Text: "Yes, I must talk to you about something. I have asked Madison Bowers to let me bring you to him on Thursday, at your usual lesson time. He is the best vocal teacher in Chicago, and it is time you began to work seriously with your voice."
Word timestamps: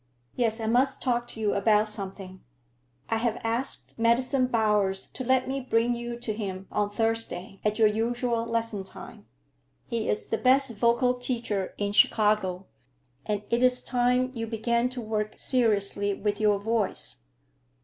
"Yes, 0.35 0.59
I 0.59 0.65
must 0.65 0.99
talk 0.99 1.27
to 1.27 1.39
you 1.39 1.53
about 1.53 1.87
something. 1.87 2.41
I 3.11 3.17
have 3.17 3.39
asked 3.43 3.99
Madison 3.99 4.47
Bowers 4.47 5.05
to 5.13 5.23
let 5.23 5.47
me 5.47 5.59
bring 5.59 5.93
you 5.93 6.17
to 6.21 6.33
him 6.33 6.65
on 6.71 6.89
Thursday, 6.89 7.59
at 7.63 7.77
your 7.77 7.87
usual 7.87 8.43
lesson 8.43 8.83
time. 8.83 9.27
He 9.85 10.09
is 10.09 10.25
the 10.25 10.39
best 10.39 10.71
vocal 10.71 11.13
teacher 11.13 11.75
in 11.77 11.91
Chicago, 11.91 12.65
and 13.27 13.43
it 13.51 13.61
is 13.61 13.79
time 13.79 14.31
you 14.33 14.47
began 14.47 14.89
to 14.89 15.01
work 15.01 15.37
seriously 15.37 16.15
with 16.15 16.41
your 16.41 16.57
voice." 16.57 17.17